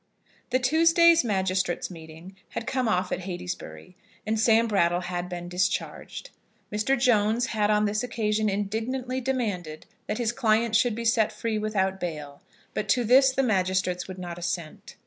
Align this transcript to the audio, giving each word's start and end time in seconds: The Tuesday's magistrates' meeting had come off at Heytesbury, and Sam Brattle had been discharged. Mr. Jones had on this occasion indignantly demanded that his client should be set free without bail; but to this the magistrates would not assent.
The 0.49 0.57
Tuesday's 0.57 1.23
magistrates' 1.23 1.91
meeting 1.91 2.35
had 2.49 2.65
come 2.65 2.87
off 2.87 3.11
at 3.11 3.19
Heytesbury, 3.19 3.95
and 4.25 4.39
Sam 4.39 4.67
Brattle 4.67 5.01
had 5.01 5.29
been 5.29 5.47
discharged. 5.47 6.31
Mr. 6.73 6.99
Jones 6.99 7.45
had 7.53 7.69
on 7.69 7.85
this 7.85 8.01
occasion 8.01 8.49
indignantly 8.49 9.21
demanded 9.21 9.85
that 10.07 10.17
his 10.17 10.31
client 10.31 10.75
should 10.75 10.95
be 10.95 11.05
set 11.05 11.31
free 11.31 11.59
without 11.59 11.99
bail; 11.99 12.41
but 12.73 12.89
to 12.89 13.03
this 13.03 13.31
the 13.31 13.43
magistrates 13.43 14.07
would 14.07 14.17
not 14.17 14.39
assent. 14.39 14.95